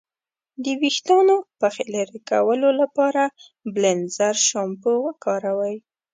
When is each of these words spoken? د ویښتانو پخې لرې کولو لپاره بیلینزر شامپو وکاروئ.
د 0.63 0.65
ویښتانو 0.81 1.35
پخې 1.59 1.83
لرې 1.93 2.19
کولو 2.29 2.69
لپاره 2.81 3.23
بیلینزر 3.73 4.35
شامپو 4.49 4.91
وکاروئ. 5.07 5.75